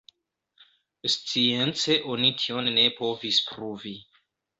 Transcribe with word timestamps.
Science 1.15 1.97
oni 2.13 2.31
tion 2.45 2.71
ne 2.79 2.87
povis 3.03 3.39
pruvi. 3.51 3.93